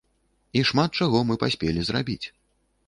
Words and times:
І 0.61 0.63
шмат 0.69 0.97
чаго 1.03 1.21
мы 1.31 1.39
паспелі 1.45 1.81
зрабіць. 1.91 2.23